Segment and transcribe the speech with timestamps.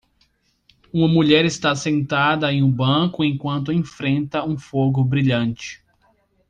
[0.91, 5.83] Uma mulher está sentada em um banco enquanto enfrenta um fogo brilhante.